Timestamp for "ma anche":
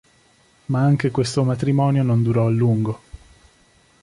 0.65-1.11